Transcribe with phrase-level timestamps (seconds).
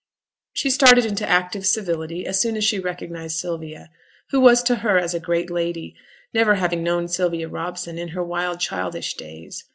[0.53, 3.91] She started into active civility as soon as she recognized Sylvia,
[4.31, 5.95] who was to her as a great lady,
[6.33, 9.63] never having known Sylvia Robson in her wild childish days.